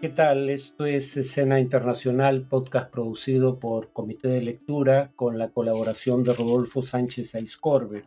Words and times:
¿Qué 0.00 0.10
tal? 0.10 0.48
Esto 0.48 0.86
es 0.86 1.16
Escena 1.16 1.58
Internacional, 1.58 2.46
podcast 2.46 2.88
producido 2.88 3.58
por 3.58 3.92
Comité 3.92 4.28
de 4.28 4.40
Lectura 4.40 5.10
con 5.16 5.38
la 5.38 5.50
colaboración 5.50 6.22
de 6.22 6.34
Rodolfo 6.34 6.84
Sánchez 6.84 7.34
Aiscorbe. 7.34 8.04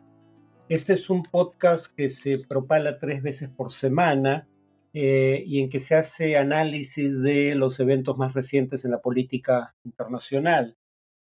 Este 0.70 0.94
es 0.94 1.10
un 1.10 1.22
podcast 1.22 1.94
que 1.94 2.08
se 2.08 2.38
propala 2.48 2.98
tres 2.98 3.22
veces 3.22 3.50
por 3.50 3.72
semana 3.72 4.48
eh, 4.94 5.44
y 5.46 5.60
en 5.60 5.68
que 5.68 5.80
se 5.80 5.94
hace 5.94 6.38
análisis 6.38 7.20
de 7.20 7.54
los 7.56 7.78
eventos 7.78 8.16
más 8.16 8.32
recientes 8.32 8.86
en 8.86 8.92
la 8.92 9.02
política 9.02 9.74
internacional. 9.84 10.78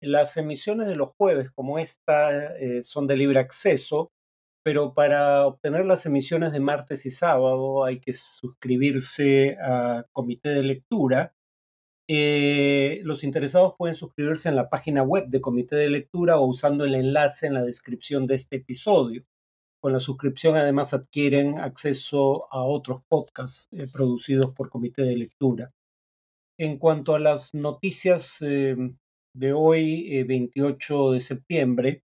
Las 0.00 0.38
emisiones 0.38 0.86
de 0.86 0.96
los 0.96 1.10
jueves, 1.10 1.50
como 1.50 1.78
esta, 1.78 2.56
eh, 2.56 2.82
son 2.82 3.06
de 3.06 3.18
libre 3.18 3.38
acceso 3.38 4.12
pero 4.64 4.94
para 4.94 5.46
obtener 5.46 5.84
las 5.84 6.06
emisiones 6.06 6.52
de 6.52 6.58
martes 6.58 7.04
y 7.04 7.10
sábado 7.10 7.84
hay 7.84 8.00
que 8.00 8.14
suscribirse 8.14 9.58
a 9.60 10.06
comité 10.10 10.54
de 10.54 10.62
lectura. 10.62 11.34
Eh, 12.08 13.00
los 13.04 13.24
interesados 13.24 13.74
pueden 13.76 13.94
suscribirse 13.94 14.48
en 14.48 14.56
la 14.56 14.70
página 14.70 15.02
web 15.02 15.26
de 15.28 15.42
comité 15.42 15.76
de 15.76 15.90
lectura 15.90 16.38
o 16.38 16.46
usando 16.46 16.86
el 16.86 16.94
enlace 16.94 17.46
en 17.46 17.52
la 17.52 17.62
descripción 17.62 18.26
de 18.26 18.36
este 18.36 18.56
episodio. 18.56 19.26
Con 19.82 19.92
la 19.92 20.00
suscripción 20.00 20.56
además 20.56 20.94
adquieren 20.94 21.58
acceso 21.58 22.50
a 22.50 22.62
otros 22.64 23.02
podcasts 23.06 23.68
eh, 23.70 23.86
producidos 23.92 24.54
por 24.54 24.70
comité 24.70 25.02
de 25.02 25.16
lectura. 25.16 25.74
En 26.58 26.78
cuanto 26.78 27.14
a 27.14 27.18
las 27.18 27.52
noticias 27.52 28.38
eh, 28.40 28.76
de 29.34 29.52
hoy, 29.52 30.22
28 30.22 31.10
de 31.12 31.20
septiembre, 31.20 32.03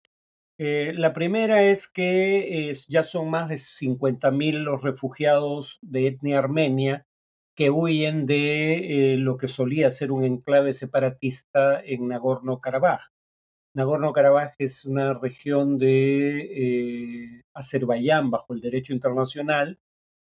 eh, 0.59 0.93
la 0.95 1.13
primera 1.13 1.63
es 1.63 1.89
que 1.89 2.71
eh, 2.71 2.75
ya 2.89 3.03
son 3.03 3.31
más 3.31 3.49
de 3.49 3.57
50.000 3.57 4.63
los 4.63 4.83
refugiados 4.83 5.79
de 5.83 6.07
etnia 6.07 6.39
armenia 6.39 7.07
que 7.57 7.71
huyen 7.71 8.27
de 8.27 9.15
eh, 9.15 9.17
lo 9.17 9.37
que 9.37 9.49
solía 9.49 9.91
ser 9.91 10.13
un 10.13 10.25
enclave 10.25 10.73
separatista 10.73 11.81
en 11.83 12.09
Nagorno-Karabaj. 12.09 13.11
Nagorno-Karabaj 13.75 14.55
es 14.59 14.85
una 14.85 15.15
región 15.15 15.79
de 15.79 17.43
Azerbaiyán 17.55 18.31
bajo 18.31 18.53
el 18.53 18.61
derecho 18.61 18.93
internacional, 18.93 19.79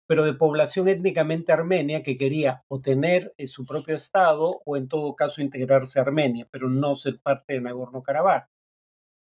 pero 0.06 0.24
de 0.24 0.34
población 0.34 0.88
étnicamente 0.88 1.52
armenia 1.52 2.02
que 2.02 2.16
quería 2.16 2.64
o 2.68 2.80
tener 2.80 3.34
su 3.46 3.64
propio 3.64 3.96
estado 3.96 4.62
o 4.64 4.76
en 4.76 4.88
todo 4.88 5.14
caso 5.14 5.40
integrarse 5.40 5.98
a 5.98 6.02
Armenia, 6.02 6.48
pero 6.50 6.68
no 6.68 6.96
ser 6.96 7.16
parte 7.22 7.54
de 7.54 7.60
Nagorno-Karabaj 7.60 8.48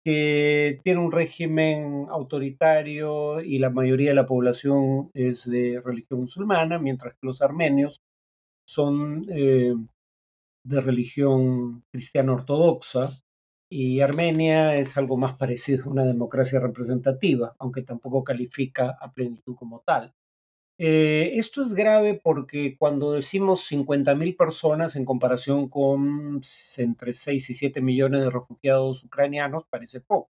que 0.04 0.80
tiene 0.82 1.00
un 1.00 1.12
régimen 1.12 2.06
autoritario 2.10 3.40
y 3.40 3.58
la 3.58 3.70
mayoría 3.70 4.10
de 4.10 4.16
la 4.16 4.26
población 4.26 5.10
es 5.14 5.48
de 5.48 5.80
religión 5.84 6.20
musulmana, 6.20 6.78
mientras 6.78 7.14
que 7.14 7.26
los 7.26 7.42
armenios 7.42 8.02
son 8.66 9.26
eh, 9.30 9.74
de 10.64 10.80
religión 10.80 11.84
cristiana 11.90 12.32
ortodoxa 12.32 13.10
y 13.68 14.00
Armenia 14.00 14.76
es 14.76 14.98
algo 14.98 15.16
más 15.16 15.34
parecido 15.38 15.84
a 15.84 15.88
una 15.88 16.04
democracia 16.04 16.60
representativa, 16.60 17.56
aunque 17.58 17.82
tampoco 17.82 18.22
califica 18.22 18.98
a 19.00 19.12
plenitud 19.12 19.56
como 19.56 19.80
tal. 19.80 20.12
Eh, 20.78 21.38
esto 21.38 21.62
es 21.62 21.74
grave 21.74 22.20
porque 22.22 22.76
cuando 22.78 23.12
decimos 23.12 23.62
50.000 23.70 24.36
personas 24.36 24.96
en 24.96 25.04
comparación 25.04 25.68
con 25.68 26.40
entre 26.78 27.12
6 27.12 27.50
y 27.50 27.54
7 27.54 27.80
millones 27.80 28.22
de 28.22 28.30
refugiados 28.30 29.04
ucranianos, 29.04 29.64
parece 29.70 30.00
poco. 30.00 30.30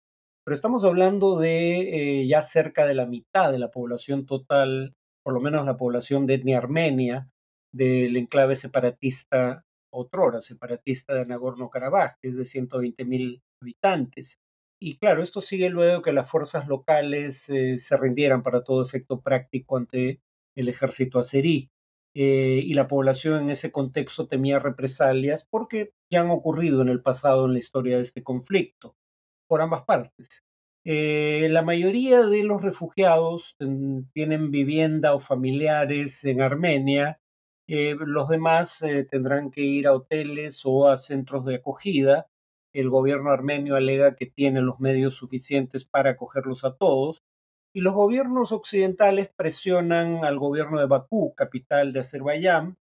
Pero 0.44 0.54
estamos 0.54 0.84
hablando 0.84 1.38
de 1.38 2.20
eh, 2.22 2.26
ya 2.26 2.42
cerca 2.42 2.86
de 2.86 2.94
la 2.94 3.06
mitad 3.06 3.50
de 3.52 3.58
la 3.58 3.68
población 3.68 4.26
total, 4.26 4.94
por 5.22 5.32
lo 5.34 5.40
menos 5.40 5.64
la 5.64 5.76
población 5.76 6.26
de 6.26 6.34
etnia 6.34 6.58
armenia, 6.58 7.30
del 7.72 8.16
enclave 8.16 8.56
separatista, 8.56 9.64
otrora 9.90 10.42
separatista 10.42 11.14
de 11.14 11.26
Nagorno-Karabaj, 11.26 12.18
que 12.20 12.28
es 12.28 12.36
de 12.36 12.44
120.000 12.44 13.40
habitantes. 13.62 14.40
Y 14.86 14.98
claro, 14.98 15.22
esto 15.22 15.40
sigue 15.40 15.70
luego 15.70 16.02
que 16.02 16.12
las 16.12 16.28
fuerzas 16.28 16.68
locales 16.68 17.48
eh, 17.48 17.78
se 17.78 17.96
rindieran 17.96 18.42
para 18.42 18.62
todo 18.64 18.82
efecto 18.84 19.22
práctico 19.22 19.78
ante 19.78 20.20
el 20.54 20.68
ejército 20.68 21.18
azerí. 21.18 21.70
Eh, 22.14 22.60
y 22.62 22.74
la 22.74 22.86
población 22.86 23.44
en 23.44 23.50
ese 23.50 23.72
contexto 23.72 24.28
temía 24.28 24.58
represalias 24.58 25.48
porque 25.50 25.94
ya 26.10 26.20
han 26.20 26.30
ocurrido 26.30 26.82
en 26.82 26.90
el 26.90 27.00
pasado 27.00 27.46
en 27.46 27.54
la 27.54 27.60
historia 27.60 27.96
de 27.96 28.02
este 28.02 28.22
conflicto, 28.22 28.94
por 29.48 29.62
ambas 29.62 29.84
partes. 29.84 30.44
Eh, 30.84 31.48
la 31.50 31.62
mayoría 31.62 32.26
de 32.26 32.44
los 32.44 32.60
refugiados 32.60 33.56
tienen 34.12 34.50
vivienda 34.50 35.14
o 35.14 35.18
familiares 35.18 36.22
en 36.24 36.42
Armenia, 36.42 37.22
los 37.66 38.28
demás 38.28 38.84
tendrán 39.10 39.50
que 39.50 39.62
ir 39.62 39.86
a 39.86 39.94
hoteles 39.94 40.60
o 40.66 40.88
a 40.88 40.98
centros 40.98 41.46
de 41.46 41.54
acogida. 41.54 42.28
El 42.74 42.90
gobierno 42.90 43.30
armenio 43.30 43.76
alega 43.76 44.16
que 44.16 44.26
tiene 44.26 44.60
los 44.60 44.80
medios 44.80 45.14
suficientes 45.14 45.84
para 45.84 46.10
acogerlos 46.10 46.64
a 46.64 46.74
todos, 46.74 47.22
y 47.72 47.80
los 47.80 47.94
gobiernos 47.94 48.50
occidentales 48.50 49.30
presionan 49.36 50.24
al 50.24 50.38
gobierno 50.38 50.80
de 50.80 50.86
Bakú, 50.86 51.34
capital 51.36 51.92
de 51.92 52.00
Azerbaiyán, 52.00 52.76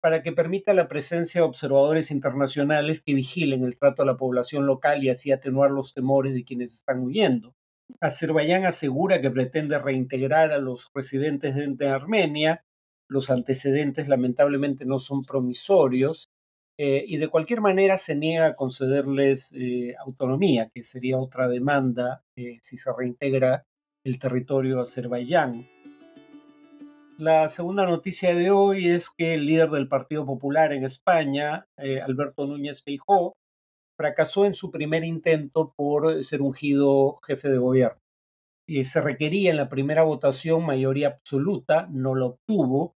para 0.00 0.22
que 0.22 0.32
permita 0.32 0.72
la 0.72 0.88
presencia 0.88 1.42
de 1.42 1.46
observadores 1.46 2.10
internacionales 2.10 3.02
que 3.02 3.12
vigilen 3.12 3.64
el 3.64 3.78
trato 3.78 4.02
a 4.02 4.06
la 4.06 4.16
población 4.16 4.66
local 4.66 5.04
y 5.04 5.10
así 5.10 5.30
atenuar 5.30 5.70
los 5.70 5.92
temores 5.92 6.32
de 6.32 6.44
quienes 6.44 6.72
están 6.72 7.00
huyendo. 7.00 7.54
Azerbaiyán 8.00 8.64
asegura 8.64 9.20
que 9.20 9.30
pretende 9.30 9.78
reintegrar 9.78 10.52
a 10.52 10.58
los 10.58 10.90
residentes 10.94 11.54
de 11.54 11.88
Armenia. 11.88 12.64
Los 13.08 13.28
antecedentes 13.28 14.08
lamentablemente 14.08 14.86
no 14.86 14.98
son 14.98 15.22
promisorios 15.22 16.30
eh, 16.76 17.04
y 17.06 17.18
de 17.18 17.28
cualquier 17.28 17.60
manera 17.60 17.98
se 17.98 18.16
niega 18.16 18.46
a 18.46 18.56
concederles 18.56 19.52
eh, 19.52 19.94
autonomía, 20.04 20.70
que 20.74 20.82
sería 20.82 21.18
otra 21.18 21.48
demanda 21.48 22.22
eh, 22.36 22.58
si 22.62 22.76
se 22.76 22.90
reintegra 22.92 23.64
el 24.04 24.18
territorio 24.18 24.80
Azerbaiyán. 24.80 25.68
La 27.16 27.48
segunda 27.48 27.86
noticia 27.86 28.34
de 28.34 28.50
hoy 28.50 28.88
es 28.88 29.08
que 29.08 29.34
el 29.34 29.46
líder 29.46 29.70
del 29.70 29.86
Partido 29.86 30.26
Popular 30.26 30.72
en 30.72 30.84
España, 30.84 31.64
Alberto 31.76 32.44
Núñez 32.44 32.82
Feijó, 32.82 33.34
fracasó 33.96 34.46
en 34.46 34.54
su 34.54 34.72
primer 34.72 35.04
intento 35.04 35.72
por 35.76 36.24
ser 36.24 36.42
ungido 36.42 37.20
jefe 37.24 37.48
de 37.50 37.58
gobierno. 37.58 38.00
Se 38.82 39.00
requería 39.00 39.52
en 39.52 39.58
la 39.58 39.68
primera 39.68 40.02
votación 40.02 40.66
mayoría 40.66 41.06
absoluta, 41.06 41.86
no 41.88 42.16
lo 42.16 42.26
obtuvo, 42.26 42.96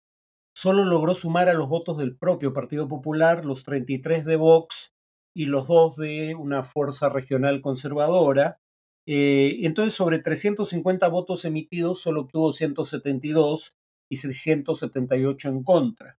solo 0.57 0.87
logró 0.87 1.15
sumar 1.15 1.51
a 1.51 1.55
los 1.55 1.69
votos 1.69 1.99
del 1.99 2.17
propio 2.17 2.55
Partido 2.55 2.89
Popular 2.89 3.45
los 3.45 3.63
33 3.63 4.25
de 4.25 4.37
Vox 4.37 4.95
y 5.35 5.45
los 5.45 5.69
dos 5.69 5.97
de 5.97 6.35
una 6.35 6.65
fuerza 6.65 7.11
regional 7.11 7.61
conservadora, 7.61 8.59
eh, 9.05 9.59
entonces, 9.67 9.93
sobre 9.93 10.19
350 10.19 11.09
votos 11.09 11.45
emitidos, 11.45 12.01
solo 12.01 12.23
obtuvo 12.23 12.55
172 12.55 13.77
y 14.09 14.17
678 14.17 15.51
en 15.51 15.63
contra. 15.63 16.19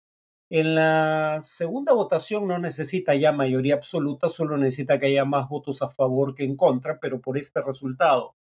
En 0.51 0.75
la 0.75 1.39
segunda 1.41 1.93
votación 1.93 2.47
no 2.47 2.59
necesita 2.59 3.15
ya 3.15 3.31
mayoría 3.31 3.73
absoluta, 3.73 4.29
solo 4.29 4.55
necesita 4.55 4.99
que 4.99 5.07
haya 5.07 5.25
más 5.25 5.49
votos 5.49 5.81
a 5.81 5.89
favor 5.89 6.35
que 6.35 6.45
en 6.45 6.55
contra, 6.55 6.99
pero 6.99 7.21
por 7.21 7.39
este 7.39 7.63
resultado, 7.63 8.35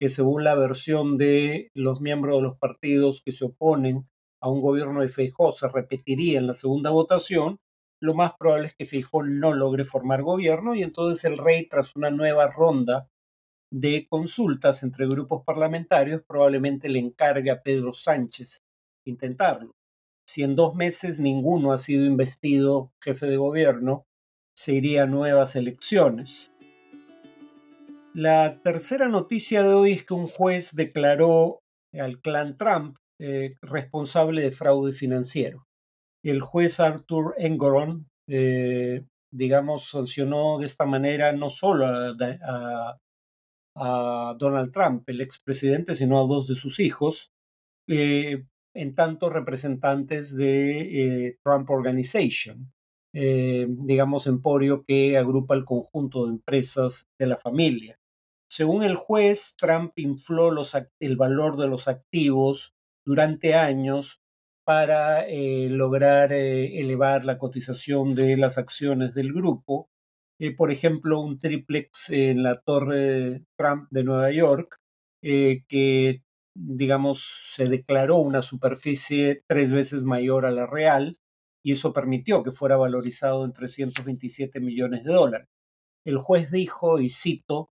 que 0.00 0.08
según 0.08 0.44
la 0.44 0.54
versión 0.54 1.18
de 1.18 1.70
los 1.74 2.00
miembros 2.00 2.36
de 2.36 2.42
los 2.42 2.56
partidos 2.56 3.20
que 3.22 3.32
se 3.32 3.44
oponen 3.44 4.08
a 4.42 4.50
un 4.50 4.60
gobierno 4.60 5.00
de 5.00 5.08
Feijó 5.08 5.52
se 5.52 5.68
repetiría 5.68 6.38
en 6.38 6.48
la 6.48 6.54
segunda 6.54 6.90
votación, 6.90 7.58
lo 8.00 8.14
más 8.14 8.32
probable 8.36 8.66
es 8.66 8.74
que 8.74 8.84
Feijó 8.84 9.22
no 9.22 9.54
logre 9.54 9.84
formar 9.84 10.22
gobierno 10.22 10.74
y 10.74 10.82
entonces 10.82 11.24
el 11.24 11.38
rey, 11.38 11.68
tras 11.68 11.94
una 11.94 12.10
nueva 12.10 12.48
ronda 12.48 13.02
de 13.70 14.06
consultas 14.10 14.82
entre 14.82 15.06
grupos 15.06 15.44
parlamentarios 15.44 16.22
probablemente 16.26 16.88
le 16.88 16.98
encargue 16.98 17.52
a 17.52 17.62
Pedro 17.62 17.92
Sánchez 17.92 18.60
intentarlo. 19.06 19.72
Si 20.26 20.42
en 20.42 20.56
dos 20.56 20.74
meses 20.74 21.20
ninguno 21.20 21.72
ha 21.72 21.78
sido 21.78 22.04
investido 22.04 22.92
jefe 23.00 23.26
de 23.26 23.36
gobierno, 23.36 24.04
se 24.54 24.74
iría 24.74 25.04
a 25.04 25.06
nuevas 25.06 25.54
elecciones. 25.54 26.50
La 28.12 28.60
tercera 28.62 29.08
noticia 29.08 29.62
de 29.62 29.72
hoy 29.72 29.92
es 29.92 30.04
que 30.04 30.14
un 30.14 30.26
juez 30.26 30.74
declaró 30.74 31.60
al 31.92 32.20
clan 32.20 32.56
Trump 32.56 32.96
eh, 33.24 33.54
responsable 33.62 34.42
de 34.42 34.50
fraude 34.50 34.92
financiero. 34.92 35.68
El 36.24 36.40
juez 36.40 36.80
Arthur 36.80 37.36
Engoron, 37.38 38.10
eh, 38.26 39.04
digamos, 39.30 39.90
sancionó 39.90 40.58
de 40.58 40.66
esta 40.66 40.86
manera 40.86 41.30
no 41.30 41.48
solo 41.48 41.86
a, 41.86 42.98
Donald 44.36 44.72
Trump, 44.72 45.08
el 45.08 45.20
expresidente, 45.20 45.94
sino 45.94 46.18
a 46.18 46.26
dos 46.26 46.48
de 46.48 46.56
sus 46.56 46.80
hijos, 46.80 47.30
eh, 47.86 48.44
en 48.74 48.94
tanto 48.96 49.30
representantes 49.30 50.34
de 50.34 51.38
Trump 51.44 51.70
Organization, 51.70 52.72
digamos 53.12 54.26
emporio 54.26 54.84
que 54.84 55.16
agrupa 55.16 55.54
el 55.54 55.64
conjunto 55.64 56.26
de 56.26 56.32
empresas 56.32 57.08
de 57.20 57.26
la 57.28 57.36
familia. 57.36 58.00
Según 58.50 58.82
el 58.82 58.96
juez, 58.96 59.54
Trump 59.56 59.92
infló 59.96 60.50
el 60.98 61.16
valor 61.16 61.56
de 61.56 61.68
los 61.68 61.86
activos 61.86 62.74
durante 63.04 63.54
años 63.54 64.20
para 64.64 65.26
eh, 65.28 65.68
lograr 65.70 66.32
eh, 66.32 66.80
elevar 66.80 67.24
la 67.24 67.38
cotización 67.38 68.14
de 68.14 68.36
las 68.36 68.58
acciones 68.58 69.14
del 69.14 69.32
grupo. 69.32 69.88
por 70.56 70.72
ejemplo, 70.72 71.20
un 71.20 71.38
triplex 71.38 72.10
en 72.10 72.42
la 72.42 72.54
Torre 72.60 73.44
Trump 73.56 73.88
de 73.90 74.04
Nueva 74.04 74.32
York, 74.32 74.80
que 75.22 76.22
digamos, 76.54 77.52
se 77.54 77.64
declaró 77.64 78.18
una 78.18 78.42
superficie 78.42 79.42
tres 79.46 79.72
veces 79.72 80.02
mayor 80.02 80.46
a 80.46 80.50
la 80.50 80.66
real 80.66 81.16
y 81.62 81.72
eso 81.72 81.92
permitió 81.92 82.42
que 82.42 82.50
fuera 82.50 82.76
valorizado 82.76 83.44
en 83.44 83.52
327 83.52 84.60
millones 84.60 85.04
de 85.04 85.12
dólares. 85.12 85.48
El 86.04 86.18
juez 86.18 86.50
dijo, 86.50 87.00
y 87.00 87.10
cito, 87.10 87.70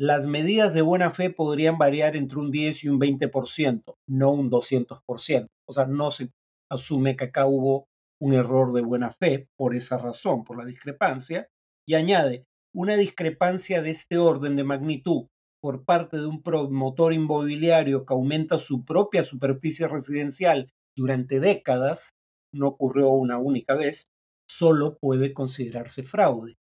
las 0.00 0.26
medidas 0.26 0.72
de 0.72 0.80
buena 0.80 1.10
fe 1.10 1.28
podrían 1.28 1.76
variar 1.76 2.16
entre 2.16 2.38
un 2.38 2.50
10 2.50 2.84
y 2.84 2.88
un 2.88 2.98
20%, 2.98 3.96
no 4.08 4.30
un 4.30 4.50
200%. 4.50 5.46
O 5.68 5.72
sea, 5.74 5.84
no 5.84 6.10
se 6.10 6.30
asume 6.70 7.16
que 7.16 7.24
acá 7.24 7.44
hubo 7.44 7.86
un 8.18 8.32
error 8.32 8.72
de 8.72 8.80
buena 8.80 9.10
fe 9.10 9.48
por 9.58 9.76
esa 9.76 9.98
razón, 9.98 10.44
por 10.44 10.56
la 10.56 10.64
discrepancia, 10.64 11.48
y 11.86 11.96
añade, 11.96 12.46
una 12.74 12.96
discrepancia 12.96 13.82
de 13.82 13.90
este 13.90 14.16
orden 14.16 14.56
de 14.56 14.64
magnitud 14.64 15.26
por 15.60 15.84
parte 15.84 16.16
de 16.16 16.24
un 16.24 16.42
promotor 16.42 17.12
inmobiliario 17.12 18.06
que 18.06 18.14
aumenta 18.14 18.58
su 18.58 18.86
propia 18.86 19.22
superficie 19.22 19.86
residencial 19.86 20.72
durante 20.96 21.40
décadas, 21.40 22.14
no 22.54 22.68
ocurrió 22.68 23.10
una 23.10 23.36
única 23.36 23.74
vez, 23.74 24.08
solo 24.48 24.96
puede 24.98 25.34
considerarse 25.34 26.04
fraude. 26.04 26.56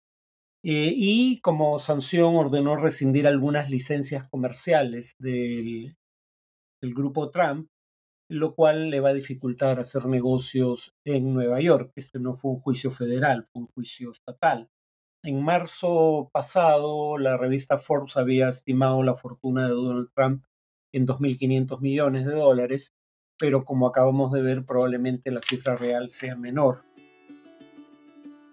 Eh, 0.67 0.95
y 0.97 1.41
como 1.41 1.79
sanción 1.79 2.37
ordenó 2.37 2.77
rescindir 2.77 3.27
algunas 3.27 3.69
licencias 3.69 4.27
comerciales 4.31 5.15
del, 5.19 5.95
del 6.81 6.95
grupo 6.95 7.31
Trump, 7.31 7.69
lo 8.31 8.55
cual 8.55 8.89
le 8.89 9.01
va 9.01 9.11
a 9.11 9.15
dificultar 9.15 9.79
hacer 9.79 10.07
negocios 10.07 10.95
en 11.05 11.35
Nueva 11.35 11.61
York. 11.61 11.93
Este 11.97 12.19
no 12.19 12.33
fue 12.33 12.53
un 12.53 12.61
juicio 12.61 12.91
federal, 12.91 13.45
fue 13.53 13.61
un 13.61 13.69
juicio 13.69 14.11
estatal. 14.11 14.71
En 15.23 15.43
marzo 15.43 16.31
pasado, 16.33 17.19
la 17.19 17.37
revista 17.37 17.77
Forbes 17.77 18.17
había 18.17 18.49
estimado 18.49 19.03
la 19.03 19.15
fortuna 19.15 19.65
de 19.67 19.75
Donald 19.75 20.09
Trump 20.15 20.45
en 20.95 21.07
2.500 21.07 21.81
millones 21.81 22.25
de 22.25 22.35
dólares, 22.37 22.95
pero 23.39 23.67
como 23.67 23.87
acabamos 23.87 24.33
de 24.33 24.41
ver, 24.41 24.65
probablemente 24.65 25.31
la 25.31 25.43
cifra 25.43 25.77
real 25.77 26.09
sea 26.09 26.37
menor. 26.37 26.85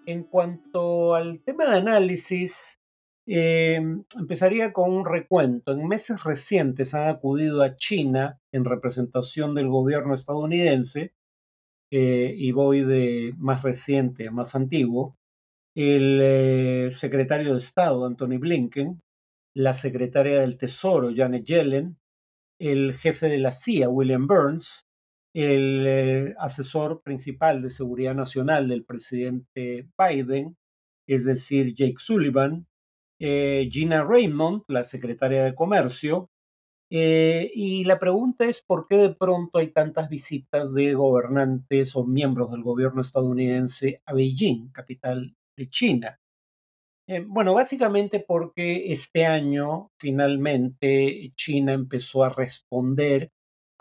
En 0.04 0.24
cuanto 0.24 1.14
al 1.14 1.42
tema 1.44 1.66
de 1.66 1.76
análisis, 1.76 2.80
eh, 3.26 3.80
empezaría 4.18 4.72
con 4.72 4.92
un 4.92 5.06
recuento. 5.06 5.72
En 5.72 5.86
meses 5.86 6.24
recientes 6.24 6.94
han 6.94 7.08
acudido 7.08 7.62
a 7.62 7.76
China 7.76 8.40
en 8.50 8.64
representación 8.64 9.54
del 9.54 9.68
gobierno 9.68 10.14
estadounidense, 10.14 11.12
eh, 11.90 12.34
y 12.36 12.52
voy 12.52 12.82
de 12.82 13.34
más 13.36 13.62
reciente 13.62 14.26
a 14.26 14.32
más 14.32 14.54
antiguo, 14.54 15.16
el 15.74 16.20
eh, 16.22 16.88
secretario 16.90 17.52
de 17.52 17.60
Estado, 17.60 18.04
Anthony 18.04 18.38
Blinken, 18.38 19.00
la 19.54 19.74
secretaria 19.74 20.40
del 20.40 20.56
Tesoro, 20.56 21.10
Janet 21.14 21.44
Yellen, 21.44 21.96
el 22.58 22.94
jefe 22.94 23.28
de 23.28 23.38
la 23.38 23.52
CIA, 23.52 23.88
William 23.88 24.26
Burns, 24.26 24.86
el 25.34 25.84
eh, 25.86 26.34
asesor 26.38 27.02
principal 27.02 27.62
de 27.62 27.70
seguridad 27.70 28.14
nacional 28.14 28.68
del 28.68 28.84
presidente 28.84 29.88
Biden, 29.98 30.56
es 31.06 31.24
decir, 31.24 31.74
Jake 31.74 31.98
Sullivan, 31.98 32.66
eh, 33.18 33.68
Gina 33.70 34.04
Raymond, 34.04 34.62
la 34.68 34.84
secretaria 34.84 35.44
de 35.44 35.54
Comercio, 35.54 36.28
y 36.94 37.84
la 37.84 37.98
pregunta 37.98 38.44
es 38.44 38.60
por 38.60 38.86
qué 38.86 38.96
de 38.96 39.14
pronto 39.14 39.58
hay 39.58 39.68
tantas 39.68 40.10
visitas 40.10 40.74
de 40.74 40.92
gobernantes 40.92 41.96
o 41.96 42.04
miembros 42.04 42.50
del 42.50 42.62
gobierno 42.62 43.00
estadounidense 43.00 44.02
a 44.04 44.12
Beijing, 44.12 44.70
capital 44.72 45.34
de 45.56 45.70
China. 45.70 46.20
Eh, 47.08 47.24
bueno, 47.26 47.54
básicamente 47.54 48.20
porque 48.20 48.92
este 48.92 49.26
año 49.26 49.90
finalmente 49.98 51.32
China 51.34 51.72
empezó 51.72 52.22
a 52.24 52.28
responder 52.28 53.32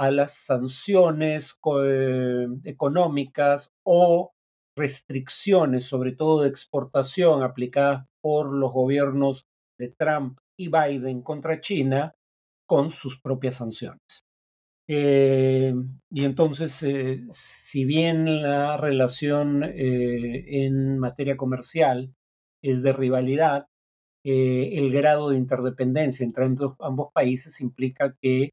a 0.02 0.10
las 0.10 0.34
sanciones 0.34 1.60
eh, 1.80 2.48
económicas 2.64 3.72
o 3.86 4.32
restricciones, 4.76 5.86
sobre 5.86 6.14
todo 6.14 6.42
de 6.42 6.50
exportación, 6.50 7.44
aplicadas 7.44 8.08
por 8.20 8.52
los 8.52 8.74
gobiernos 8.74 9.46
de 9.78 9.94
Trump 9.96 10.40
y 10.58 10.70
Biden 10.70 11.22
contra 11.22 11.62
China 11.62 12.16
con 12.68 12.90
sus 12.90 13.22
propias 13.22 13.58
sanciones. 13.58 14.26
Eh, 14.88 15.72
y 16.10 16.26
entonces, 16.26 16.82
eh, 16.82 17.22
si 17.32 17.86
bien 17.86 18.42
la 18.42 18.78
relación 18.78 19.64
en 19.64 20.98
materia 20.98 21.38
comercial 21.38 22.12
es 22.64 22.82
de 22.82 22.92
rivalidad, 22.92 23.68
el 24.24 24.92
grado 24.92 25.30
de 25.30 25.38
interdependencia 25.38 26.24
entre 26.24 26.46
ambos 26.80 27.12
países 27.14 27.62
implica 27.62 28.16
que 28.20 28.50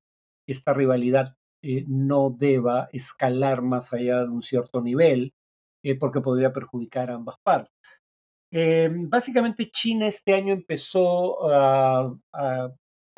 esta 0.47 0.75
rivalidad 0.75 1.38
no 1.63 2.31
deba 2.31 2.89
escalar 2.93 3.63
más 3.63 3.93
allá 3.93 4.21
de 4.21 4.29
un 4.29 4.43
cierto 4.43 4.81
nivel, 4.81 5.33
porque 6.01 6.21
podría 6.21 6.53
perjudicar 6.53 7.11
a 7.11 7.15
ambas 7.15 7.37
partes. 7.43 8.01
básicamente 9.09 9.71
China 9.71 10.07
este 10.07 10.35
año 10.35 10.53
empezó 10.53 11.51
a, 11.51 12.13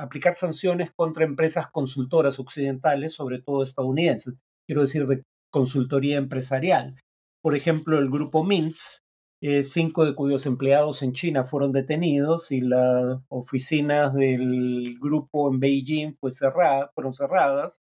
aplicar 0.00 0.34
sanciones 0.34 0.92
contra 0.92 1.24
empresas 1.24 1.68
consultoras 1.70 2.38
occidentales, 2.38 3.12
sobre 3.12 3.40
todo 3.42 3.62
estadounidenses, 3.62 4.34
quiero 4.66 4.80
decir 4.80 5.06
de 5.06 5.22
consultoría 5.50 6.16
empresarial. 6.16 6.98
Por 7.42 7.54
ejemplo, 7.54 7.98
el 7.98 8.08
grupo 8.08 8.42
Mintz, 8.42 9.02
eh, 9.42 9.64
cinco 9.64 10.04
de 10.04 10.14
cuyos 10.14 10.46
empleados 10.46 11.02
en 11.02 11.12
China 11.12 11.44
fueron 11.44 11.72
detenidos 11.72 12.50
y 12.50 12.60
las 12.60 13.20
oficinas 13.28 14.14
del 14.14 14.98
grupo 14.98 15.50
en 15.50 15.60
Beijing 15.60 16.14
fueron 16.14 17.14
cerradas. 17.14 17.80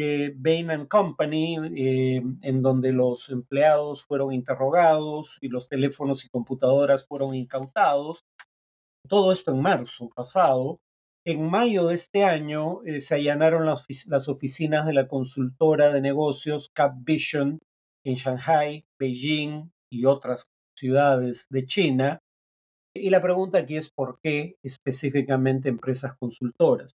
Eh, 0.00 0.32
Bain 0.36 0.86
Company, 0.86 1.56
eh, 1.74 2.22
en 2.42 2.62
donde 2.62 2.92
los 2.92 3.30
empleados 3.30 4.04
fueron 4.04 4.32
interrogados 4.32 5.38
y 5.40 5.48
los 5.48 5.68
teléfonos 5.68 6.24
y 6.24 6.28
computadoras 6.28 7.04
fueron 7.08 7.34
incautados. 7.34 8.24
Todo 9.08 9.32
esto 9.32 9.50
en 9.50 9.60
marzo 9.60 10.08
pasado. 10.14 10.78
En 11.26 11.50
mayo 11.50 11.88
de 11.88 11.96
este 11.96 12.22
año 12.22 12.80
eh, 12.84 13.00
se 13.00 13.16
allanaron 13.16 13.66
las, 13.66 14.28
oficinas 14.28 14.86
de 14.86 14.92
la 14.92 15.08
consultora 15.08 15.92
de 15.92 16.00
negocios 16.00 16.70
CapVision 16.72 17.58
en 18.04 18.14
Shanghai, 18.14 18.84
Beijing 19.00 19.72
y 19.90 20.04
otras 20.04 20.46
ciudades 20.76 21.48
de 21.50 21.66
China. 21.66 22.20
Y 22.94 23.10
la 23.10 23.20
pregunta 23.20 23.58
aquí 23.58 23.76
es 23.76 23.90
por 23.90 24.20
qué 24.22 24.58
específicamente 24.62 25.68
empresas 25.68 26.14
consultoras. 26.14 26.94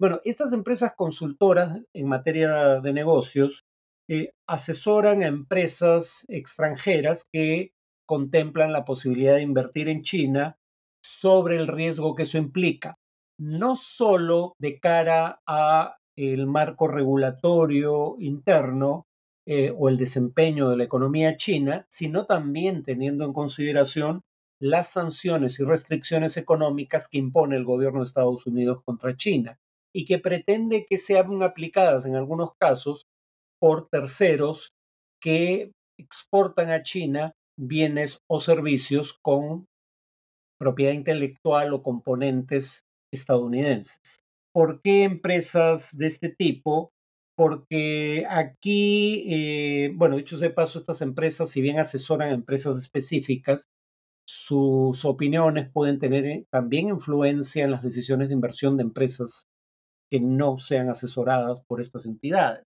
Bueno, 0.00 0.20
estas 0.24 0.52
empresas 0.52 0.94
consultoras 0.94 1.80
en 1.92 2.06
materia 2.06 2.80
de 2.80 2.92
negocios 2.92 3.64
eh, 4.08 4.32
asesoran 4.46 5.22
a 5.22 5.26
empresas 5.26 6.24
extranjeras 6.28 7.24
que 7.32 7.72
contemplan 8.06 8.72
la 8.72 8.84
posibilidad 8.84 9.34
de 9.34 9.42
invertir 9.42 9.88
en 9.88 10.02
China 10.02 10.56
sobre 11.02 11.56
el 11.56 11.66
riesgo 11.66 12.14
que 12.14 12.22
eso 12.22 12.38
implica 12.38 12.96
no 13.38 13.76
solo 13.76 14.54
de 14.58 14.80
cara 14.80 15.40
a 15.46 15.96
el 16.16 16.46
marco 16.46 16.88
regulatorio 16.88 18.16
interno 18.18 19.06
eh, 19.46 19.72
o 19.76 19.88
el 19.88 19.96
desempeño 19.96 20.70
de 20.70 20.76
la 20.76 20.84
economía 20.84 21.36
china, 21.36 21.86
sino 21.88 22.26
también 22.26 22.82
teniendo 22.82 23.24
en 23.24 23.32
consideración 23.32 24.22
las 24.60 24.90
sanciones 24.90 25.60
y 25.60 25.64
restricciones 25.64 26.36
económicas 26.36 27.08
que 27.08 27.18
impone 27.18 27.56
el 27.56 27.64
gobierno 27.64 28.00
de 28.00 28.06
Estados 28.06 28.46
Unidos 28.46 28.82
contra 28.82 29.16
China 29.16 29.58
y 29.94 30.04
que 30.04 30.18
pretende 30.18 30.86
que 30.88 30.98
sean 30.98 31.42
aplicadas 31.42 32.06
en 32.06 32.16
algunos 32.16 32.50
casos 32.58 33.06
por 33.60 33.88
terceros 33.88 34.72
que 35.20 35.72
exportan 35.98 36.70
a 36.70 36.82
China 36.82 37.32
bienes 37.58 38.20
o 38.28 38.40
servicios 38.40 39.18
con 39.20 39.66
propiedad 40.58 40.92
intelectual 40.92 41.72
o 41.72 41.82
componentes 41.82 42.84
estadounidenses. 43.12 44.18
¿Por 44.52 44.80
qué 44.82 45.04
empresas 45.04 45.96
de 45.96 46.06
este 46.06 46.28
tipo? 46.28 46.92
Porque 47.36 48.26
aquí, 48.28 49.24
eh, 49.28 49.92
bueno, 49.94 50.16
dicho 50.16 50.36
de 50.38 50.50
paso, 50.50 50.78
estas 50.78 51.00
empresas, 51.02 51.50
si 51.50 51.62
bien 51.62 51.78
asesoran 51.78 52.30
a 52.30 52.34
empresas 52.34 52.76
específicas, 52.76 53.68
sus 54.26 55.04
opiniones 55.04 55.70
pueden 55.72 55.98
tener 55.98 56.26
eh, 56.26 56.46
también 56.50 56.88
influencia 56.88 57.64
en 57.64 57.70
las 57.70 57.82
decisiones 57.82 58.28
de 58.28 58.34
inversión 58.34 58.76
de 58.76 58.82
empresas 58.82 59.47
que 60.10 60.20
no 60.20 60.58
sean 60.58 60.90
asesoradas 60.90 61.62
por 61.66 61.80
estas 61.80 62.06
entidades. 62.06 62.64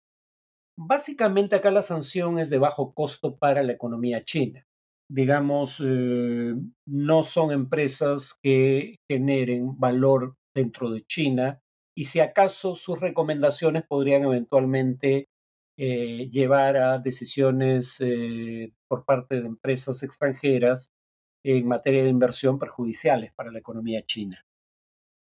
Básicamente 0.79 1.57
acá 1.57 1.71
la 1.71 1.83
sanción 1.83 2.39
es 2.39 2.51
de 2.51 2.59
bajo 2.59 2.93
costo 2.93 3.37
para 3.37 3.63
la 3.63 3.73
economía 3.73 4.25
china 4.25 4.67
digamos, 5.09 5.81
eh, 5.85 6.55
no 6.87 7.25
son 7.25 7.53
empresas 7.53 8.35
que 8.43 8.97
generen 9.09 9.79
valor 9.79 10.37
dentro 10.55 10.91
de 10.91 11.05
China 11.05 11.61
y 11.97 12.07
si 12.07 12.21
acaso 12.21 12.77
sus 12.77 13.01
recomendaciones 13.01 13.85
podrían 13.87 14.25
eventualmente 14.25 15.29
eh, 15.79 16.29
llevar 16.31 16.77
a 16.77 16.99
decisiones 16.99 18.01
eh, 18.01 18.73
por 18.89 19.05
parte 19.05 19.41
de 19.41 19.47
empresas 19.47 20.03
extranjeras 20.03 20.91
en 21.45 21.67
materia 21.69 22.03
de 22.03 22.09
inversión 22.09 22.59
perjudiciales 22.59 23.33
para 23.35 23.53
la 23.53 23.59
economía 23.59 24.03
china. 24.05 24.43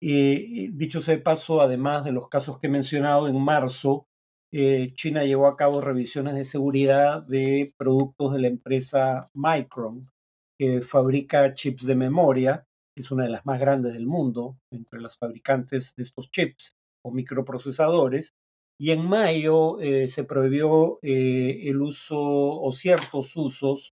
Y, 0.01 0.67
dicho 0.69 1.01
sea 1.01 1.15
de 1.15 1.21
paso, 1.21 1.61
además 1.61 2.03
de 2.03 2.11
los 2.11 2.27
casos 2.27 2.59
que 2.59 2.67
he 2.67 2.69
mencionado, 2.69 3.27
en 3.27 3.39
marzo 3.39 4.07
eh, 4.51 4.93
China 4.93 5.25
llevó 5.25 5.47
a 5.47 5.57
cabo 5.57 5.81
revisiones 5.81 6.35
de 6.35 6.45
seguridad 6.45 7.23
de 7.23 7.73
productos 7.77 8.33
de 8.33 8.39
la 8.39 8.47
empresa 8.47 9.27
Micron, 9.33 10.09
que 10.57 10.81
fabrica 10.81 11.53
chips 11.53 11.85
de 11.85 11.95
memoria, 11.95 12.65
es 12.95 13.11
una 13.11 13.25
de 13.25 13.31
las 13.31 13.45
más 13.45 13.59
grandes 13.59 13.93
del 13.93 14.07
mundo 14.07 14.57
entre 14.71 15.01
las 15.01 15.17
fabricantes 15.17 15.93
de 15.97 16.03
estos 16.03 16.31
chips 16.31 16.75
o 17.03 17.11
microprocesadores. 17.11 18.33
Y 18.79 18.91
en 18.91 19.05
mayo 19.05 19.79
eh, 19.79 20.07
se 20.07 20.23
prohibió 20.23 20.99
eh, 21.01 21.69
el 21.69 21.81
uso 21.81 22.17
o 22.17 22.71
ciertos 22.71 23.35
usos 23.35 23.93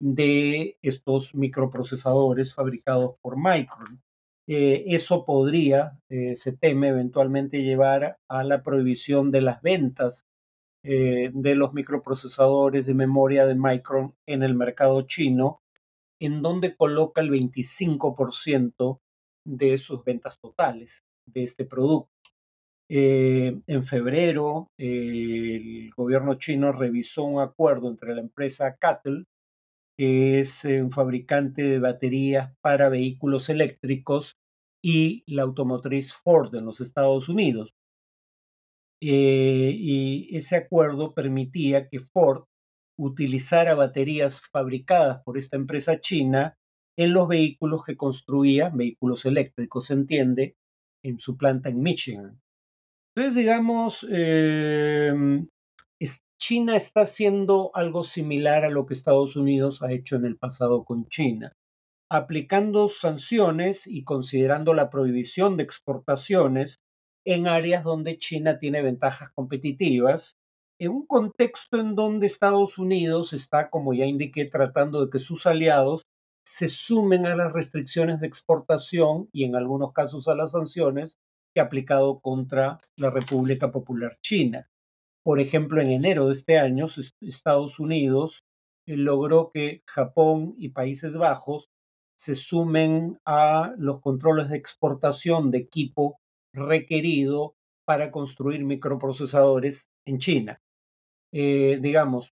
de 0.00 0.78
estos 0.82 1.34
microprocesadores 1.34 2.54
fabricados 2.54 3.16
por 3.20 3.36
Micron. 3.36 4.02
Eh, 4.48 4.84
eso 4.88 5.24
podría, 5.24 5.98
se 6.08 6.52
teme, 6.52 6.88
eventualmente 6.88 7.62
llevar 7.62 8.18
a 8.28 8.44
la 8.44 8.62
prohibición 8.62 9.30
de 9.30 9.40
las 9.40 9.60
ventas 9.62 10.26
de 10.82 11.54
los 11.56 11.74
microprocesadores 11.74 12.86
de 12.86 12.94
memoria 12.94 13.44
de 13.44 13.56
Micron 13.56 14.14
en 14.24 14.44
el 14.44 14.54
mercado 14.54 15.02
chino 15.02 15.60
en 16.20 16.42
donde 16.42 16.76
coloca 16.76 17.20
el 17.20 17.30
25% 17.30 19.00
de 19.44 19.78
sus 19.78 20.04
ventas 20.04 20.38
totales 20.40 21.04
de 21.26 21.42
este 21.42 21.64
producto. 21.64 22.10
Eh, 22.88 23.60
en 23.66 23.82
febrero, 23.82 24.70
el 24.78 25.90
gobierno 25.96 26.34
chino 26.34 26.72
revisó 26.72 27.24
un 27.24 27.40
acuerdo 27.40 27.88
entre 27.88 28.14
la 28.14 28.20
empresa 28.20 28.76
Cattle, 28.76 29.24
que 29.96 30.40
es 30.40 30.64
eh, 30.64 30.82
un 30.82 30.90
fabricante 30.90 31.62
de 31.62 31.78
baterías 31.78 32.52
para 32.60 32.88
vehículos 32.88 33.48
eléctricos, 33.48 34.36
y 34.88 35.24
la 35.26 35.42
automotriz 35.42 36.14
Ford 36.14 36.54
en 36.54 36.64
los 36.64 36.80
Estados 36.80 37.28
Unidos. 37.28 37.74
Eh, 39.02 39.72
y 39.74 40.36
ese 40.36 40.54
acuerdo 40.54 41.12
permitía 41.12 41.88
que 41.88 41.98
Ford 41.98 42.44
utilizara 42.96 43.74
baterías 43.74 44.40
fabricadas 44.52 45.24
por 45.24 45.38
esta 45.38 45.56
empresa 45.56 46.00
china 46.00 46.54
en 46.96 47.12
los 47.12 47.26
vehículos 47.26 47.84
que 47.84 47.96
construía, 47.96 48.70
vehículos 48.70 49.24
eléctricos, 49.24 49.86
se 49.86 49.94
entiende, 49.94 50.54
en 51.04 51.18
su 51.18 51.36
planta 51.36 51.68
en 51.68 51.82
Michigan. 51.82 52.40
Entonces, 53.16 53.34
digamos, 53.34 54.06
em, 54.08 55.48
China 56.38 56.76
está 56.76 57.02
haciendo 57.02 57.70
algo 57.74 58.04
similar 58.04 58.64
a 58.64 58.70
lo 58.70 58.84
que 58.84 58.94
Estados 58.94 59.36
Unidos 59.36 59.82
ha 59.82 59.90
hecho 59.92 60.16
en 60.16 60.26
el 60.26 60.36
pasado 60.36 60.84
con 60.84 61.06
China, 61.08 61.52
aplicando 62.10 62.88
sanciones 62.88 63.86
y 63.86 64.04
considerando 64.04 64.74
la 64.74 64.90
prohibición 64.90 65.56
de 65.56 65.62
exportaciones 65.64 66.78
en 67.24 67.48
áreas 67.48 67.84
donde 67.84 68.18
China 68.18 68.58
tiene 68.58 68.82
ventajas 68.82 69.30
competitivas 69.34 70.36
en 70.78 70.92
un 70.92 71.06
contexto 71.06 71.80
en 71.80 71.94
donde 71.94 72.26
Estados 72.26 72.76
Unidos 72.76 73.32
está, 73.32 73.70
como 73.70 73.94
ya 73.94 74.04
indiqué, 74.04 74.44
tratando 74.44 75.04
de 75.04 75.10
que 75.10 75.18
sus 75.18 75.46
aliados 75.46 76.02
se 76.44 76.68
sumen 76.68 77.26
a 77.26 77.34
las 77.34 77.52
restricciones 77.52 78.20
de 78.20 78.26
exportación 78.26 79.28
y 79.32 79.44
en 79.44 79.56
algunos 79.56 79.92
casos 79.92 80.28
a 80.28 80.36
las 80.36 80.52
sanciones 80.52 81.16
que 81.54 81.60
ha 81.60 81.64
aplicado 81.64 82.20
contra 82.20 82.78
la 82.96 83.10
República 83.10 83.72
Popular 83.72 84.12
China. 84.20 84.68
Por 85.26 85.40
ejemplo, 85.40 85.80
en 85.80 85.90
enero 85.90 86.26
de 86.26 86.34
este 86.34 86.56
año, 86.56 86.86
Estados 87.20 87.80
Unidos 87.80 88.44
eh, 88.86 88.96
logró 88.96 89.50
que 89.52 89.82
Japón 89.84 90.54
y 90.56 90.68
Países 90.68 91.16
Bajos 91.16 91.72
se 92.16 92.36
sumen 92.36 93.18
a 93.24 93.74
los 93.76 94.00
controles 94.00 94.50
de 94.50 94.56
exportación 94.56 95.50
de 95.50 95.58
equipo 95.58 96.20
requerido 96.54 97.56
para 97.84 98.12
construir 98.12 98.64
microprocesadores 98.64 99.90
en 100.06 100.18
China. 100.18 100.60
Eh, 101.32 101.80
digamos, 101.82 102.32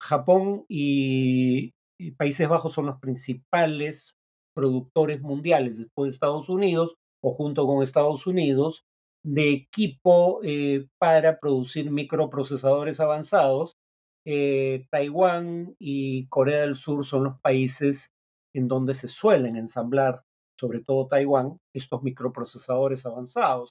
Japón 0.00 0.64
y, 0.68 1.74
Países 2.16 2.48
Bajos 2.48 2.72
son 2.72 2.86
los 2.86 2.98
principales 2.98 4.16
productores 4.52 5.20
mundiales 5.20 5.78
después 5.78 6.08
de 6.08 6.14
Estados 6.14 6.48
Unidos 6.48 6.96
o 7.22 7.30
junto 7.30 7.68
con 7.68 7.84
Estados 7.84 8.26
Unidos 8.26 8.82
de 9.24 9.52
equipo 9.52 10.40
eh, 10.42 10.86
para 10.98 11.38
producir 11.38 11.90
microprocesadores 11.90 13.00
avanzados. 13.00 13.76
Eh, 14.24 14.86
Taiwán 14.90 15.74
y 15.78 16.26
Corea 16.28 16.60
del 16.60 16.76
Sur 16.76 17.04
son 17.04 17.24
los 17.24 17.40
países 17.40 18.12
en 18.54 18.68
donde 18.68 18.94
se 18.94 19.08
suelen 19.08 19.56
ensamblar, 19.56 20.22
sobre 20.58 20.80
todo 20.80 21.08
Taiwán, 21.08 21.58
estos 21.74 22.02
microprocesadores 22.02 23.06
avanzados 23.06 23.70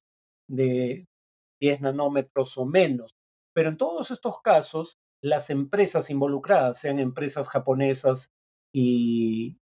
de 0.50 1.06
10 1.62 1.82
nanómetros 1.82 2.58
o 2.58 2.66
menos. 2.66 3.12
Pero 3.54 3.70
en 3.70 3.78
todos 3.78 4.12
estos 4.12 4.42
casos, 4.42 4.98
las 5.22 5.50
empresas 5.50 6.10
involucradas, 6.10 6.80
sean 6.80 7.00
empresas 7.00 7.48
japonesas 7.48 8.32
y, 8.74 9.58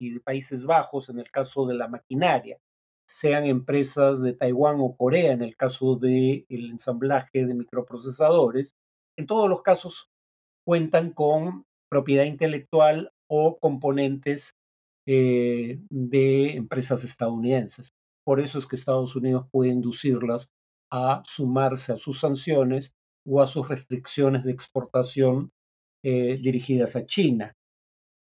de 0.00 0.20
Países 0.20 0.64
Bajos, 0.64 1.08
en 1.08 1.18
el 1.18 1.30
caso 1.30 1.66
de 1.66 1.74
la 1.74 1.88
maquinaria, 1.88 2.58
sean 3.06 3.44
empresas 3.44 4.22
de 4.22 4.32
Taiwán 4.32 4.76
o 4.80 4.96
Corea, 4.96 5.32
en 5.32 5.42
el 5.42 5.56
caso 5.56 5.96
del 5.96 6.46
ensamblaje 6.48 7.46
de 7.46 7.54
microprocesadores, 7.54 8.76
en 9.16 9.26
todos 9.26 9.48
los 9.48 9.62
casos 9.62 10.10
cuentan 10.66 11.12
con 11.12 11.64
propiedad 11.90 12.24
intelectual 12.24 13.12
o 13.28 13.58
componentes 13.58 14.54
eh, 15.06 15.80
de 15.90 16.52
empresas 16.54 17.04
estadounidenses. 17.04 17.92
Por 18.24 18.40
eso 18.40 18.58
es 18.58 18.66
que 18.66 18.76
Estados 18.76 19.14
Unidos 19.16 19.46
puede 19.52 19.70
inducirlas 19.70 20.48
a 20.90 21.22
sumarse 21.26 21.92
a 21.92 21.98
sus 21.98 22.20
sanciones 22.20 22.94
o 23.26 23.42
a 23.42 23.46
sus 23.46 23.68
restricciones 23.68 24.44
de 24.44 24.52
exportación 24.52 25.50
eh, 26.02 26.38
dirigidas 26.38 26.96
a 26.96 27.06
China. 27.06 27.52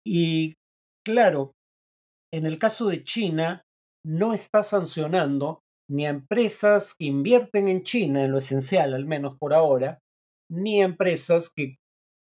Y 0.06 0.56
claro, 1.06 1.54
en 2.34 2.46
el 2.46 2.58
caso 2.58 2.88
de 2.88 3.04
China, 3.04 3.64
no 4.04 4.34
está 4.34 4.64
sancionando 4.64 5.64
ni 5.90 6.06
a 6.06 6.10
empresas 6.10 6.94
que 6.94 7.06
invierten 7.06 7.68
en 7.68 7.84
China, 7.84 8.24
en 8.24 8.32
lo 8.32 8.38
esencial, 8.38 8.94
al 8.94 9.06
menos 9.06 9.38
por 9.38 9.54
ahora, 9.54 10.00
ni 10.50 10.82
a 10.82 10.86
empresas 10.86 11.50
que 11.50 11.78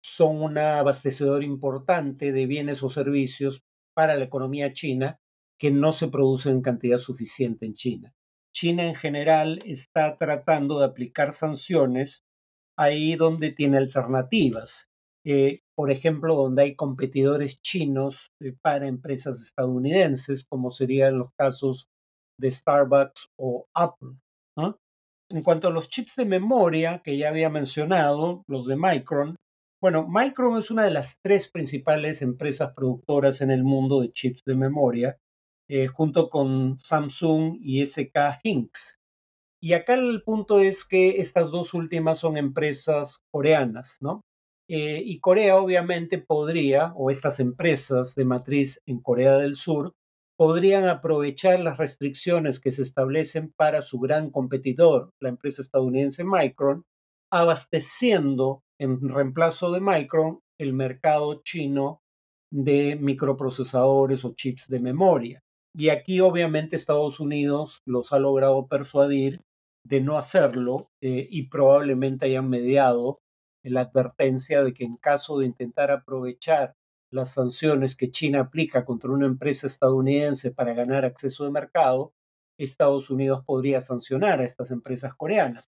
son 0.03 0.41
un 0.43 0.57
abastecedor 0.57 1.43
importante 1.43 2.33
de 2.33 2.47
bienes 2.47 2.83
o 2.83 2.91
servicios 2.91 3.63
para 3.95 4.17
la 4.17 4.25
economía 4.25 4.73
china 4.73 5.19
que 5.59 5.71
no 5.71 5.93
se 5.93 6.09
producen 6.09 6.57
en 6.57 6.63
cantidad 6.63 6.99
suficiente 6.99 7.67
en 7.67 7.75
China. 7.75 8.15
China 8.53 8.87
en 8.87 8.95
general 8.95 9.61
está 9.65 10.17
tratando 10.17 10.79
de 10.79 10.87
aplicar 10.87 11.33
sanciones 11.33 12.25
ahí 12.77 13.17
donde 13.17 13.53
tiene 13.53 13.79
alternativas. 13.79 14.91
Eh, 15.29 15.63
por 15.75 15.91
ejemplo, 15.91 16.37
donde 16.37 16.63
hay 16.63 16.77
competidores 16.77 17.61
chinos 17.61 18.31
eh, 18.41 18.55
para 18.63 18.87
empresas 18.87 19.43
estadounidenses, 19.43 20.47
como 20.49 20.71
serían 20.71 21.19
los 21.19 21.33
casos 21.33 21.89
de 22.39 22.51
Starbucks 22.51 23.31
o 23.37 23.67
Apple. 23.75 24.11
En 25.29 25.43
cuanto 25.43 25.67
a 25.67 25.73
los 25.73 25.89
chips 25.89 26.15
de 26.15 26.25
memoria 26.25 27.03
que 27.05 27.19
ya 27.19 27.31
había 27.31 27.51
mencionado, 27.51 28.45
los 28.47 28.69
de 28.69 28.77
Micron, 28.77 29.35
bueno, 29.83 30.07
Micron 30.09 30.59
es 30.59 30.71
una 30.71 30.85
de 30.85 30.93
las 30.93 31.19
tres 31.21 31.51
principales 31.51 32.23
empresas 32.23 32.73
productoras 32.75 33.41
en 33.41 33.51
el 33.51 33.65
mundo 33.65 34.01
de 34.01 34.13
chips 34.13 34.43
de 34.47 34.55
memoria, 34.55 35.17
eh, 35.69 35.89
junto 35.89 36.29
con 36.29 36.79
Samsung 36.79 37.57
y 37.61 37.85
SK 37.85 38.39
Hynix. 38.45 39.01
Y 39.61 39.73
acá 39.73 39.95
el 39.95 40.23
punto 40.23 40.61
es 40.61 40.85
que 40.85 41.21
estas 41.21 41.51
dos 41.51 41.75
últimas 41.75 42.21
son 42.21 42.37
empresas 42.37 43.25
coreanas, 43.33 43.97
¿no? 44.01 44.21
Eh, 44.69 45.01
y 45.05 45.21
Corea 45.21 45.57
obviamente 45.57 46.19
podría, 46.19 46.93
o 46.97 47.11
estas 47.11 47.39
empresas 47.41 48.15
de 48.15 48.25
matriz 48.25 48.83
en 48.87 49.01
Corea 49.01 49.39
del 49.39 49.57
Sur, 49.57 49.95
podrían 50.37 50.89
aprovechar 50.89 51.61
las 51.61 51.79
restricciones 51.79 52.61
que 52.61 52.73
se 52.73 52.83
establecen 52.83 53.53
para 53.57 53.83
su 53.83 53.99
gran 53.99 54.31
competidor, 54.31 55.13
la 55.21 55.31
empresa 55.31 55.63
estadounidense 55.63 56.25
Micron, 56.25 56.85
abasteciendo 57.31 58.63
en 58.79 59.09
reemplazo 59.09 59.73
de 59.73 59.81
Micron 59.81 60.41
el 60.59 60.73
mercado 60.73 61.43
chino 61.43 62.03
de 62.51 62.97
microprocesadores 62.97 64.25
o 64.25 64.35
chips 64.35 64.69
de 64.69 64.81
memoria. 64.81 65.43
Y 65.75 65.91
aquí 65.91 66.21
obviamente 66.21 66.77
Estados 66.77 67.21
Unidos 67.21 67.83
los 67.87 68.13
ha 68.13 68.19
logrado 68.19 68.67
persuadir 68.67 69.43
de 69.85 70.01
no 70.01 70.19
hacerlo 70.19 70.91
eh, 71.01 71.27
y 71.31 71.49
probablemente 71.49 72.27
hayan 72.27 72.49
mediado 72.49 73.21
la 73.71 73.83
advertencia 73.83 74.63
de 74.63 74.73
que 74.73 74.85
en 74.85 74.95
caso 74.95 75.39
de 75.39 75.47
intentar 75.47 75.91
aprovechar 75.91 76.75
las 77.11 77.33
sanciones 77.33 77.97
que 77.97 78.11
China 78.11 78.41
aplica 78.41 78.85
contra 78.85 79.11
una 79.11 79.27
empresa 79.27 79.67
estadounidense 79.67 80.51
para 80.51 80.75
ganar 80.75 81.05
acceso 81.05 81.45
de 81.45 81.51
mercado, 81.51 82.13
Estados 82.59 83.11
Unidos 83.11 83.45
podría 83.45 83.81
sancionar 83.81 84.41
a 84.41 84.45
estas 84.45 84.71
empresas 84.71 85.15
coreanas. 85.15 85.69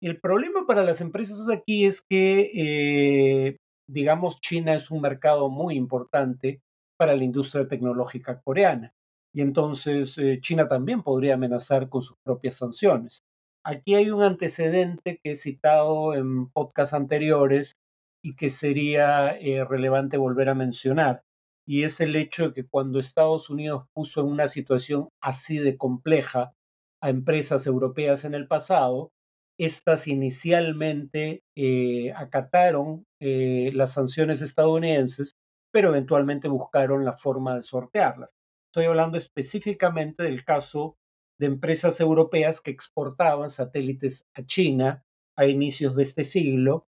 El 0.00 0.20
problema 0.20 0.64
para 0.66 0.84
las 0.84 1.00
empresas 1.00 1.48
aquí 1.50 1.84
es 1.84 2.02
que, 2.02 2.50
eh, 2.54 3.56
digamos, 3.88 4.40
China 4.40 4.74
es 4.74 4.90
un 4.90 5.00
mercado 5.00 5.48
muy 5.48 5.74
importante 5.74 6.60
para 6.96 7.16
la 7.16 7.24
industria 7.24 7.66
tecnológica 7.66 8.40
coreana. 8.40 8.92
Y 9.34 9.40
entonces 9.40 10.16
eh, 10.18 10.38
China 10.40 10.68
también 10.68 11.02
podría 11.02 11.34
amenazar 11.34 11.88
con 11.88 12.02
sus 12.02 12.16
propias 12.24 12.56
sanciones. 12.56 13.24
Aquí 13.70 13.96
hay 13.96 14.10
un 14.10 14.22
antecedente 14.22 15.20
que 15.22 15.32
he 15.32 15.36
citado 15.36 16.14
en 16.14 16.48
podcasts 16.48 16.94
anteriores 16.94 17.76
y 18.24 18.34
que 18.34 18.48
sería 18.48 19.36
eh, 19.38 19.62
relevante 19.62 20.16
volver 20.16 20.48
a 20.48 20.54
mencionar. 20.54 21.22
Y 21.66 21.82
es 21.82 22.00
el 22.00 22.16
hecho 22.16 22.48
de 22.48 22.54
que 22.54 22.66
cuando 22.66 22.98
Estados 22.98 23.50
Unidos 23.50 23.84
puso 23.92 24.22
en 24.22 24.28
una 24.28 24.48
situación 24.48 25.10
así 25.20 25.58
de 25.58 25.76
compleja 25.76 26.54
a 27.02 27.10
empresas 27.10 27.66
europeas 27.66 28.24
en 28.24 28.32
el 28.32 28.48
pasado, 28.48 29.12
estas 29.58 30.08
inicialmente 30.08 31.42
eh, 31.54 32.14
acataron 32.16 33.04
eh, 33.20 33.70
las 33.74 33.92
sanciones 33.92 34.40
estadounidenses, 34.40 35.36
pero 35.70 35.90
eventualmente 35.90 36.48
buscaron 36.48 37.04
la 37.04 37.12
forma 37.12 37.54
de 37.54 37.62
sortearlas. 37.62 38.30
Estoy 38.72 38.86
hablando 38.86 39.18
específicamente 39.18 40.22
del 40.22 40.42
caso 40.42 40.96
de 41.38 41.46
empresas 41.46 42.00
europeas 42.00 42.60
que 42.60 42.70
exportaban 42.70 43.50
satélites 43.50 44.26
a 44.34 44.44
China 44.44 45.04
a 45.36 45.46
inicios 45.46 45.94
de 45.94 46.02
este 46.02 46.24
siglo 46.24 46.86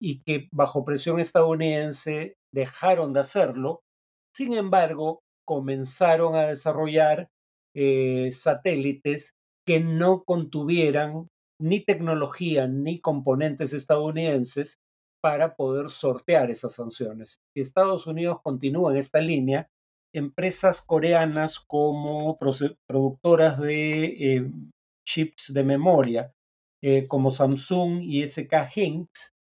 y 0.00 0.22
que 0.22 0.48
bajo 0.52 0.84
presión 0.84 1.20
estadounidense 1.20 2.36
dejaron 2.52 3.12
de 3.12 3.20
hacerlo. 3.20 3.82
Sin 4.34 4.54
embargo, 4.54 5.22
comenzaron 5.46 6.34
a 6.34 6.46
desarrollar 6.46 7.28
eh, 7.74 8.30
satélites 8.32 9.36
que 9.66 9.80
no 9.80 10.24
contuvieran 10.24 11.28
ni 11.60 11.84
tecnología 11.84 12.66
ni 12.66 13.00
componentes 13.00 13.74
estadounidenses 13.74 14.78
para 15.22 15.54
poder 15.54 15.90
sortear 15.90 16.50
esas 16.50 16.74
sanciones. 16.74 17.40
Si 17.52 17.60
Estados 17.60 18.06
Unidos 18.06 18.38
continúa 18.42 18.92
en 18.92 18.98
esta 18.98 19.20
línea, 19.20 19.68
empresas 20.12 20.82
coreanas 20.82 21.60
como 21.60 22.38
productoras 22.86 23.60
de 23.60 24.04
eh, 24.04 24.50
chips 25.06 25.52
de 25.52 25.64
memoria, 25.64 26.32
eh, 26.82 27.06
como 27.06 27.30
Samsung 27.30 28.02
y 28.02 28.26
SK 28.26 28.68
Hynix, 28.74 29.32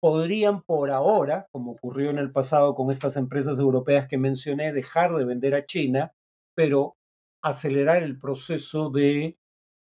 podrían 0.00 0.62
por 0.62 0.90
ahora, 0.90 1.46
como 1.52 1.72
ocurrió 1.72 2.10
en 2.10 2.18
el 2.18 2.32
pasado 2.32 2.74
con 2.74 2.90
estas 2.90 3.16
empresas 3.16 3.58
europeas 3.58 4.08
que 4.08 4.18
mencioné, 4.18 4.72
dejar 4.72 5.14
de 5.14 5.24
vender 5.24 5.54
a 5.54 5.66
China, 5.66 6.12
pero 6.56 6.96
acelerar 7.42 8.02
el 8.02 8.18
proceso 8.18 8.90
de 8.90 9.36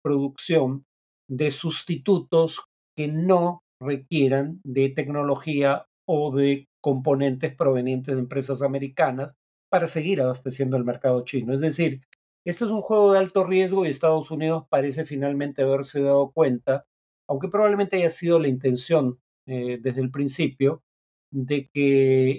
producción 0.02 0.84
de 1.28 1.50
sustitutos 1.50 2.62
que 2.96 3.08
no 3.08 3.62
requieran 3.80 4.60
de 4.64 4.90
tecnología 4.90 5.86
o 6.06 6.34
de 6.34 6.66
componentes 6.82 7.54
provenientes 7.54 8.14
de 8.14 8.20
empresas 8.20 8.62
americanas 8.62 9.34
para 9.70 9.88
seguir 9.88 10.20
abasteciendo 10.20 10.76
el 10.76 10.84
mercado 10.84 11.24
chino. 11.24 11.54
Es 11.54 11.60
decir, 11.60 12.02
este 12.44 12.64
es 12.64 12.70
un 12.70 12.80
juego 12.80 13.12
de 13.12 13.18
alto 13.18 13.44
riesgo 13.44 13.86
y 13.86 13.90
Estados 13.90 14.30
Unidos 14.30 14.64
parece 14.68 15.04
finalmente 15.04 15.62
haberse 15.62 16.02
dado 16.02 16.32
cuenta, 16.32 16.86
aunque 17.28 17.48
probablemente 17.48 17.96
haya 17.96 18.10
sido 18.10 18.38
la 18.38 18.48
intención 18.48 19.20
eh, 19.46 19.78
desde 19.80 20.00
el 20.02 20.10
principio, 20.10 20.82
de 21.30 21.68
que 21.72 22.30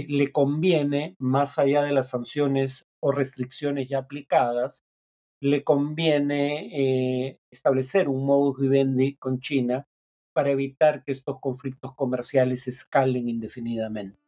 eh, 0.00 0.06
le 0.08 0.30
conviene, 0.30 1.16
más 1.18 1.58
allá 1.58 1.82
de 1.82 1.92
las 1.92 2.10
sanciones 2.10 2.86
o 3.00 3.12
restricciones 3.12 3.88
ya 3.88 3.98
aplicadas, 3.98 4.84
le 5.40 5.64
conviene 5.64 7.28
eh, 7.28 7.40
establecer 7.50 8.08
un 8.08 8.24
modus 8.24 8.58
vivendi 8.60 9.16
con 9.16 9.40
China 9.40 9.86
para 10.32 10.50
evitar 10.50 11.02
que 11.02 11.12
estos 11.12 11.40
conflictos 11.40 11.94
comerciales 11.94 12.68
escalen 12.68 13.28
indefinidamente. 13.28 14.25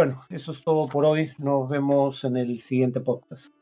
Bueno, 0.00 0.22
eso 0.30 0.52
es 0.52 0.62
todo 0.64 0.88
por 0.88 1.04
hoy. 1.04 1.30
Nos 1.36 1.68
vemos 1.68 2.24
en 2.24 2.38
el 2.38 2.58
siguiente 2.58 3.00
podcast. 3.00 3.52